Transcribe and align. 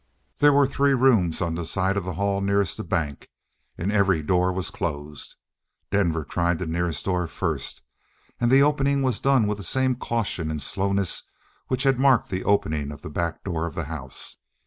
There 0.39 0.51
were 0.51 0.65
three 0.65 0.95
rooms 0.95 1.43
on 1.43 1.53
the 1.53 1.63
side 1.63 1.95
of 1.95 2.05
the 2.05 2.13
hall 2.15 2.41
nearest 2.41 2.75
the 2.75 2.83
bank. 2.83 3.29
And 3.77 3.91
every 3.91 4.23
door 4.23 4.51
was 4.51 4.71
closed. 4.71 5.35
Denver 5.91 6.23
tried 6.23 6.57
the 6.57 6.65
nearest 6.65 7.05
door 7.05 7.27
first, 7.27 7.83
and 8.39 8.49
the 8.49 8.63
opening 8.63 9.03
was 9.03 9.21
done 9.21 9.45
with 9.45 9.59
the 9.59 9.63
same 9.63 9.93
caution 9.93 10.49
and 10.49 10.59
slowness 10.59 11.21
which 11.67 11.83
had 11.83 11.99
marked 11.99 12.29
the 12.31 12.43
opening 12.43 12.91
of 12.91 13.03
the 13.03 13.11
back 13.11 13.43
door 13.43 13.67
of 13.67 13.75
the 13.75 13.83
house. 13.85 14.37